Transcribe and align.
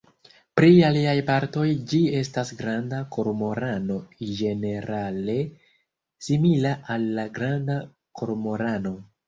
Pri 0.59 0.69
aliaj 0.85 1.11
partoj 1.27 1.65
ĝi 1.91 1.99
estas 2.21 2.53
granda 2.61 3.03
kormorano 3.17 3.99
ĝenerale 4.41 5.37
simila 6.31 6.75
al 6.97 7.09
la 7.21 7.31
Granda 7.39 7.81
kormorano. 8.23 8.99